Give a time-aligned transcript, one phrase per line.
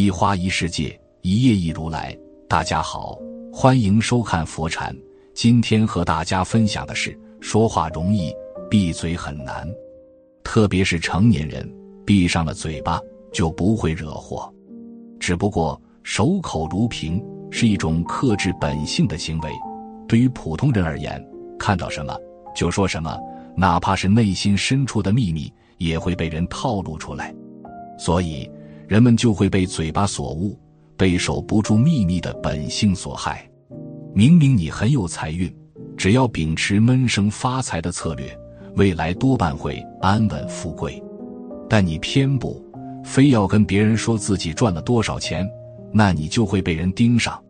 [0.00, 2.16] 一花一世界，一叶一如来。
[2.48, 3.18] 大家好，
[3.52, 4.96] 欢迎收看佛禅。
[5.34, 8.32] 今天和大家分享的是：说话容易，
[8.70, 9.68] 闭嘴很难。
[10.42, 11.70] 特别是成年人，
[12.06, 12.98] 闭上了嘴巴
[13.30, 14.50] 就不会惹祸。
[15.18, 19.50] 只不过守口如瓶是一种克制本性的行为。
[20.08, 21.22] 对于普通人而言，
[21.58, 22.16] 看到什么
[22.56, 23.18] 就说什么，
[23.54, 27.34] 哪怕是内心深处的秘密，也会被人套路出来。
[27.98, 28.50] 所以，
[28.90, 30.58] 人们就会被嘴巴所误，
[30.96, 33.48] 被守不住秘密的本性所害。
[34.12, 35.48] 明明你很有财运，
[35.96, 38.36] 只要秉持闷声发财的策略，
[38.74, 41.00] 未来多半会安稳富贵。
[41.68, 42.60] 但你偏不，
[43.04, 45.48] 非要跟别人说自己赚了多少钱，
[45.92, 47.40] 那你就会被人盯上。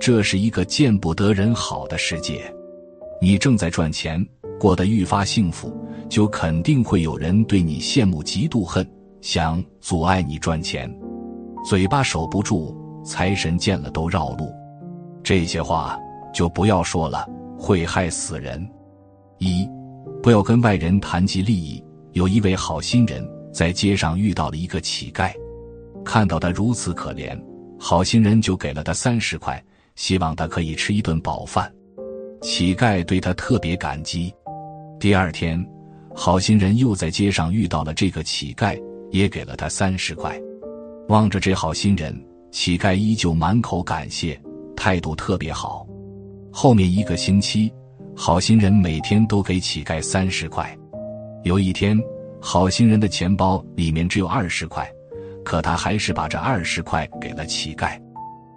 [0.00, 2.40] 这是一个见不得人好的世界。
[3.20, 4.26] 你正在赚钱，
[4.58, 5.78] 过得愈发幸福，
[6.08, 10.90] 就肯定会有人对你羡慕、嫉妒、恨，想阻碍你赚钱。
[11.64, 14.52] 嘴巴守不住，财神见了都绕路。
[15.22, 15.98] 这些话
[16.32, 17.28] 就不要说了，
[17.58, 18.66] 会害死人。
[19.38, 19.68] 一，
[20.22, 21.82] 不要跟外人谈及利益。
[22.12, 25.32] 有一位好心人在街上遇到了一个乞丐，
[26.04, 27.40] 看到他如此可怜，
[27.78, 29.62] 好心人就给了他三十块。
[29.96, 31.70] 希望他可以吃一顿饱饭，
[32.40, 34.34] 乞丐对他特别感激。
[34.98, 35.62] 第二天，
[36.14, 40.40] 好心人又在街上遇到了这个乞丐，也给了他三十块。
[41.08, 42.14] 望着这好心人，
[42.50, 44.40] 乞丐依旧满口感谢，
[44.76, 45.86] 态度特别好。
[46.52, 47.72] 后面一个星期，
[48.16, 50.76] 好心人每天都给乞丐三十块。
[51.44, 51.98] 有一天，
[52.40, 54.88] 好心人的钱包里面只有二十块，
[55.44, 58.00] 可他还是把这二十块给了乞丐。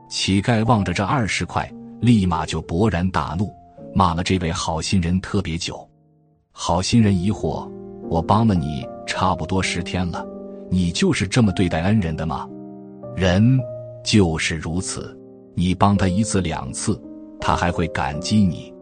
[0.09, 3.51] 乞丐望着这二十块，立马就勃然大怒，
[3.95, 5.87] 骂了这位好心人特别久。
[6.51, 7.67] 好心人疑惑
[8.09, 10.23] ：“我帮了你差不多十天了，
[10.73, 12.49] 你就是这么对待恩人的吗？”
[13.15, 13.59] 人
[14.03, 15.15] 就是如此，
[15.53, 16.99] 你帮他一次两次，
[17.39, 18.73] 他还会感激你；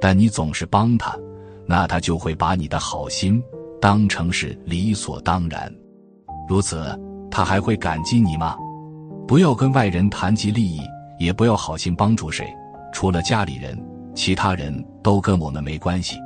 [0.00, 1.18] 但你总是帮他，
[1.66, 3.42] 那他就会把你的好心
[3.80, 5.74] 当成是理所当然。
[6.48, 6.96] 如此，
[7.28, 8.56] 他还会感激你吗？
[9.26, 10.80] 不要跟外人谈及利益，
[11.18, 12.46] 也不要好心帮助谁，
[12.92, 13.76] 除了家里人，
[14.14, 14.72] 其他人
[15.02, 16.16] 都跟我们没关系。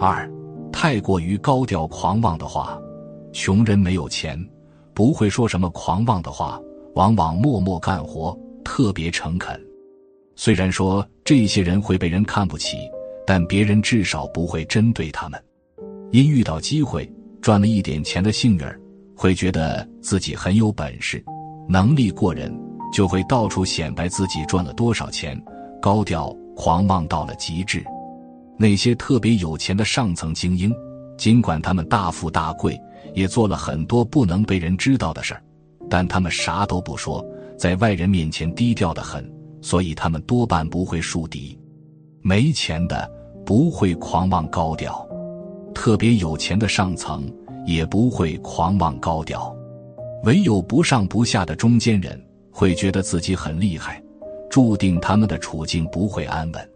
[0.00, 0.28] 二，
[0.72, 2.76] 太过于高调狂妄的话，
[3.32, 4.38] 穷人没有钱，
[4.92, 6.60] 不会说什么狂妄的话，
[6.94, 9.58] 往往默默干活，特别诚恳。
[10.36, 12.76] 虽然说这些人会被人看不起，
[13.26, 15.42] 但别人至少不会针对他们。
[16.10, 17.10] 因遇到机会
[17.40, 18.78] 赚了一点钱的幸运儿，
[19.16, 21.22] 会觉得自己很有本事。
[21.68, 22.54] 能力过人，
[22.92, 25.40] 就会到处显摆自己赚了多少钱，
[25.80, 27.82] 高调狂妄到了极致。
[28.58, 30.70] 那些特别有钱的上层精英，
[31.16, 32.78] 尽管他们大富大贵，
[33.14, 35.42] 也做了很多不能被人知道的事儿，
[35.88, 37.24] 但他们啥都不说，
[37.58, 39.30] 在外人面前低调的很，
[39.60, 41.58] 所以他们多半不会树敌。
[42.22, 43.10] 没钱的
[43.44, 45.06] 不会狂妄高调，
[45.74, 47.30] 特别有钱的上层
[47.66, 49.54] 也不会狂妄高调。
[50.24, 52.20] 唯有不上不下的中间人
[52.52, 54.00] 会觉得自己很厉害，
[54.48, 56.70] 注定他们的处境不会安稳。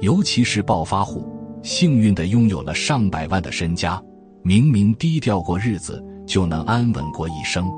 [0.00, 1.24] 尤其是暴发户，
[1.62, 4.02] 幸运的拥有了上百万的身家，
[4.44, 7.70] 明明低调过日子就能安稳过一生，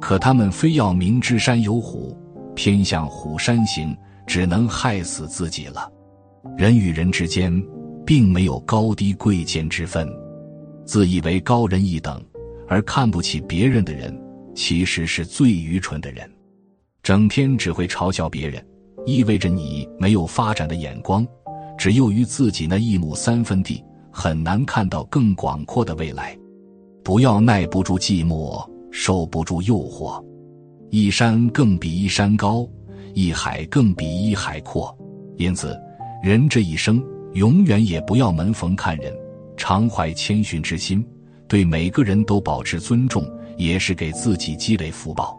[0.00, 2.16] 可他们非要明知山有虎，
[2.54, 5.90] 偏向虎山行，只能害死自己了。
[6.56, 7.52] 人与人之间，
[8.06, 10.08] 并没有高低贵贱之分，
[10.84, 12.22] 自以为高人一等
[12.68, 14.16] 而看不起别人的人。
[14.54, 16.28] 其实是最愚蠢的人，
[17.00, 18.60] 整天只会嘲笑别人，
[19.06, 21.24] 意味着你没有发展的眼光，
[21.78, 23.84] 只囿于自己那一亩三分地，
[24.20, 26.36] 很难看到更广阔的未来。
[27.04, 30.20] 不要耐不住寂寞，受不住诱惑。
[30.90, 32.68] 一山更比一山高，
[33.14, 34.92] 一海更比一海阔。
[35.36, 35.78] 因此，
[36.20, 37.00] 人这一生
[37.34, 39.16] 永远也不要门逢看人，
[39.56, 41.06] 常怀谦逊之心，
[41.46, 43.24] 对每个人都保持尊重。
[43.56, 45.36] 也是给自己积累福报。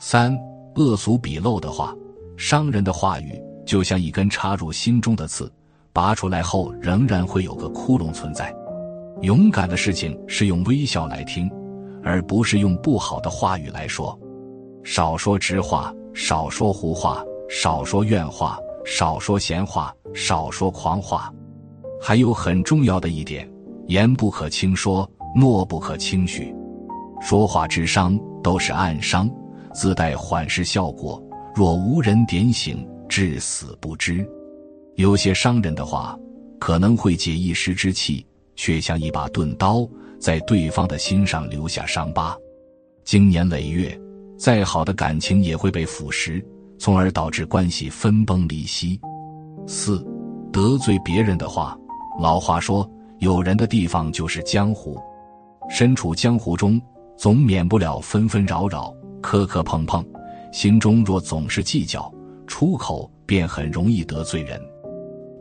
[0.00, 0.36] 三
[0.74, 1.94] 恶俗鄙陋的话，
[2.36, 5.52] 伤人的话语就像一根插入心中的刺，
[5.94, 8.52] 拔出来后仍然会有个窟窿存在。
[9.22, 11.48] 勇敢的事情是用微笑来听，
[12.02, 14.18] 而不是用不好的话语来说。
[14.82, 21.32] 少说直话，少说胡话，少说怨话，少说闲话，少说狂话。
[22.02, 23.48] 还有很重要的一点，
[23.86, 26.52] 言不可轻说，诺不可轻许。
[27.20, 29.30] 说话之伤都是暗伤，
[29.72, 31.22] 自带缓释效果。
[31.54, 34.28] 若无人点醒，至死不知。
[34.96, 36.16] 有些伤人的话，
[36.60, 38.24] 可能会解一时之气，
[38.54, 39.88] 却像一把钝刀，
[40.20, 42.36] 在对方的心上留下伤疤。
[43.02, 43.98] 经年累月，
[44.38, 46.42] 再好的感情也会被腐蚀，
[46.78, 49.00] 从而导致关系分崩离析。
[49.66, 50.04] 四，
[50.52, 51.76] 得罪别人的话，
[52.20, 52.88] 老话说，
[53.18, 54.96] 有人的地方就是江湖，
[55.68, 56.80] 身处江湖中，
[57.16, 60.04] 总免不了纷纷扰扰、磕磕碰碰，
[60.52, 62.12] 心中若总是计较，
[62.46, 64.60] 出口便很容易得罪人。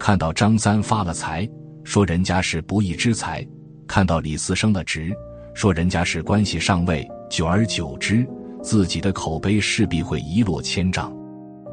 [0.04, 1.50] 看到张三发了财，
[1.86, 3.42] 说人家是不义之财；
[3.88, 5.14] 看到李四升了职，
[5.54, 7.08] 说人家是关系上位。
[7.30, 8.28] 久而久之，
[8.62, 11.16] 自己的口碑势必会一落千丈，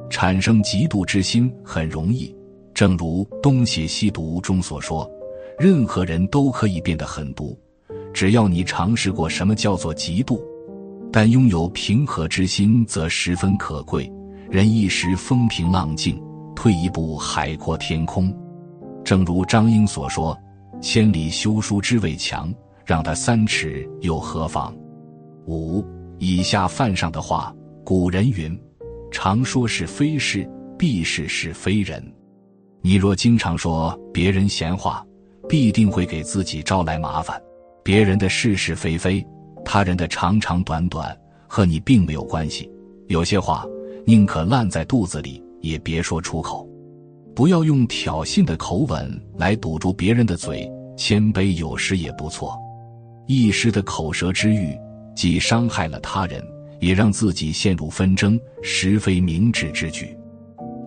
[0.08, 2.32] 产生嫉妒之心很容易。
[2.72, 5.10] 正如《东邪西毒》中所说，
[5.58, 7.58] 任何人都可以变得狠毒，
[8.14, 10.40] 只要你尝试过什么叫做嫉妒。
[11.10, 14.08] 但拥有平和之心则十分可贵。
[14.48, 16.22] 人一时风平浪静，
[16.60, 18.30] 退一步海阔天空。
[19.02, 20.38] 正如张英所说
[20.78, 22.54] ：“千里修书之为强，
[22.84, 24.76] 让他三尺又何妨？”
[25.48, 25.82] 五
[26.18, 27.50] 以下犯上的话，
[27.82, 28.54] 古人云
[29.10, 30.46] ：“常说是非事，
[30.78, 32.04] 必是是非人。”
[32.84, 35.02] 你若经常说别人闲话，
[35.48, 37.40] 必定会给自己招来麻烦。
[37.82, 39.26] 别人的是是非非，
[39.64, 41.18] 他人的长长短短，
[41.48, 42.70] 和你并没有关系。
[43.06, 43.64] 有些话
[44.04, 46.68] 宁可烂在肚子里，也别说出口。
[47.34, 52.58] 不要用挑衅的口吻来堵住别人的嘴，谦卑有时也不错。
[53.26, 54.76] 一时的口舌之欲，
[55.14, 56.44] 既伤害了他人，
[56.80, 60.16] 也让自己陷入纷争，实非明智之举。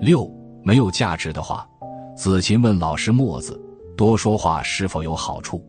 [0.01, 0.29] 六
[0.63, 1.67] 没有价值的话。
[2.15, 3.59] 子禽问老师墨子
[3.97, 5.65] ：“多说话是否有好处？”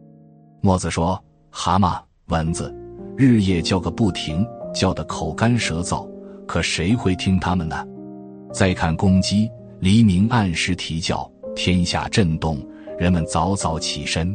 [0.61, 1.19] 墨子说
[1.49, 2.71] ：“蛤蟆、蚊子，
[3.17, 6.07] 日夜叫个不停，叫得口干舌燥，
[6.47, 7.83] 可谁会听他们呢？”
[8.55, 12.65] 再看公鸡，黎明按时啼叫，天下震动，
[12.97, 14.35] 人们早早起身。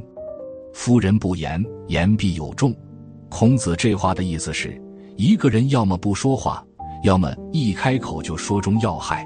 [0.74, 2.76] 夫人不言，言必有重。
[3.30, 4.78] 孔子这话的意思是：
[5.16, 6.62] 一个人要么不说话，
[7.04, 9.26] 要么一开口就说中要害。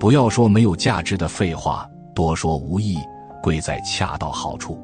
[0.00, 1.86] 不要说没有价值的废话。
[2.14, 2.96] 多说无益，
[3.42, 4.80] 贵在恰到好处。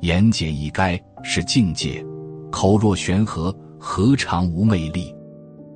[0.00, 2.04] 言简意赅是境界，
[2.50, 5.14] 口若悬河何尝无魅力？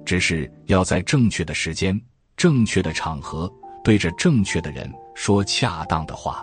[0.05, 1.99] 只是要在正确的时间、
[2.41, 3.53] 正确的场合，
[3.85, 6.43] 对着正确的人说恰当的话。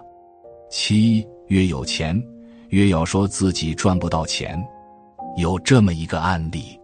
[0.70, 2.24] 七越有钱，
[2.70, 4.64] 越要说自己赚不到钱。
[5.38, 6.80] 有这么一个案例：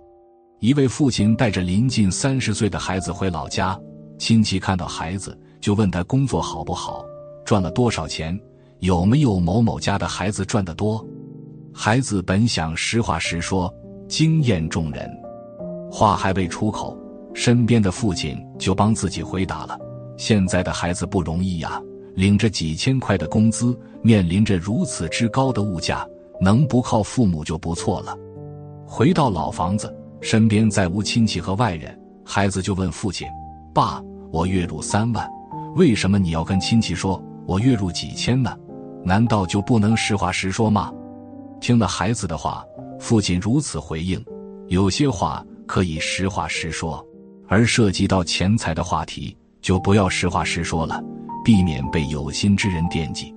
[0.61, 3.79] 一位父亲带着临近三十岁的孩子回老家，
[4.17, 7.05] 亲戚看到孩子就问他工作好不好。
[7.45, 8.35] 赚了多少钱？
[8.79, 11.05] 有没有某某家的孩子赚得多？
[11.71, 13.71] 孩子本想实话实说，
[14.07, 15.07] 惊艳众人，
[15.91, 16.97] 话还未出口，
[17.33, 19.77] 身边的父亲就帮自己回答了
[20.17, 21.81] ：“现在的孩子不容易呀，
[22.15, 26.07] 领着几千块的工资，面临着如此之高的物价，
[26.39, 28.15] 能不靠父母就不错了。”
[28.85, 33.27] 回到老房子，身边再无亲戚和外人，孩子就问父亲
[33.73, 34.01] ：“爸，
[34.31, 35.27] 我月入三万，
[35.75, 38.55] 为什么你要跟亲戚说？”我月入几千呢？
[39.03, 40.93] 难道就不能实话实说吗？
[41.59, 42.63] 听了孩子的话，
[42.97, 44.23] 父亲如此回应：
[44.69, 47.05] 有些话可以实话实说，
[47.53, 50.99] 而涉及到钱财的话题，就不要实话实说了，
[51.45, 53.31] 避免被有心之人惦记。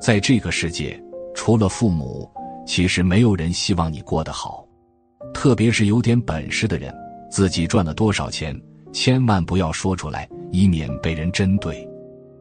[0.00, 1.00] 在这个世界，
[1.36, 2.28] 除了父母，
[2.66, 4.66] 其实没有人希望你过得好。
[5.32, 6.92] 特别是有点本事的人，
[7.30, 8.60] 自己赚了多少钱，
[8.92, 11.88] 千万不要说出来，以免被人针对。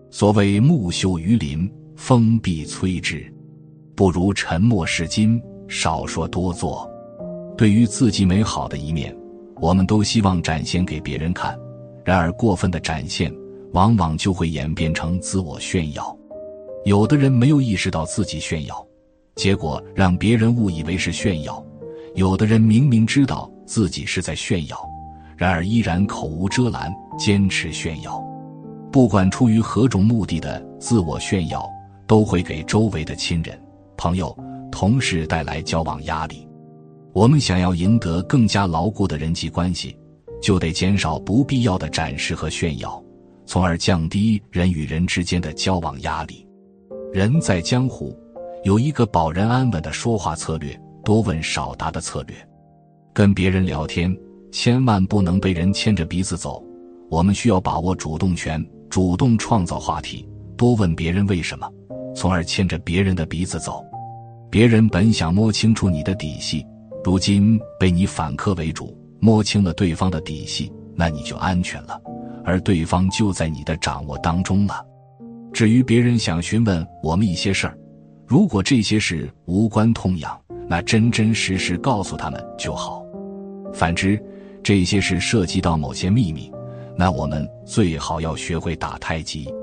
[0.10, 3.32] 所谓木秀于林，风必摧之，
[3.96, 6.90] 不如沉默是金，少说多做。
[7.56, 9.16] 对于自己美好的一面，
[9.64, 11.58] 我们都希望展现给别人看，
[12.04, 13.34] 然而过分的展现，
[13.72, 16.14] 往往就会演变成自我炫耀。
[16.84, 18.86] 有的人没有意识到自己炫耀，
[19.36, 21.64] 结果让别人误以为是炫耀；
[22.14, 24.78] 有的人明明知道自己是在炫耀，
[25.38, 28.22] 然而依然口无遮拦，坚持炫耀。
[28.92, 31.66] 不管出于何种目的的自我炫耀，
[32.06, 33.58] 都会给周围的亲人、
[33.96, 34.38] 朋友、
[34.70, 36.46] 同事带来交往压力。
[37.14, 39.96] 我们想要赢得更加牢固的人际关系，
[40.42, 43.02] 就得减少不必要的展示和炫耀，
[43.46, 46.48] 从而降低人与人之间的交往压力。
[47.14, 48.18] 人在江湖，
[48.64, 52.36] 有一个保人安稳的说话策略：多问少答的策略。
[53.14, 54.16] 跟别人聊天，
[54.52, 56.66] 千万不能被人牵着鼻子走，
[57.12, 58.64] 我们需要把握主动权。
[58.90, 61.68] 主动创造话题，多问别人为什么，
[62.16, 63.84] 从而牵着别人的鼻子走。
[64.52, 66.64] 别人本想摸清楚你的底细，
[67.04, 72.02] 如今被你反客为主，摸清了对方的底细，那你就安全了，
[72.46, 74.86] 而对方就在你的掌握当中了。
[75.52, 77.78] 至于别人想询问我们一些事儿，
[78.26, 83.06] 如果这些事无关痛痒，那真真实实告诉他们就好。
[83.74, 84.18] 反之，
[84.64, 86.50] 这些事涉及到某些秘密，
[86.96, 89.54] 那我们最好要学会打太极。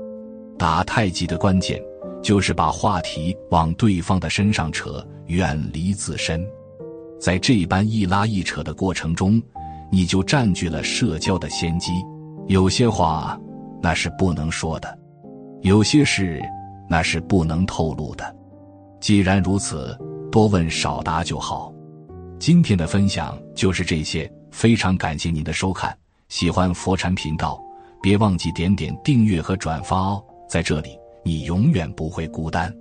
[0.59, 1.81] 打太极的关键
[2.21, 6.45] 就是把话题往对方的身上扯，远离自身。
[7.21, 9.39] 在这般一拉一扯的过程中，
[9.91, 11.91] 你就占据了社交的先机。
[12.47, 13.39] 有些话
[13.79, 14.97] 那是不能说的，
[15.61, 16.41] 有些事
[16.89, 18.35] 那是不能透露的。
[18.99, 19.95] 既然如此，
[20.31, 21.71] 多问少答就好。
[22.39, 25.95] 今天的分享就是这些，非常感谢您的收看。
[26.27, 27.61] 喜欢佛禅频道，
[28.01, 30.23] 别忘记点点订阅和转发哦。
[30.49, 32.73] 在这里，你永远不会孤单。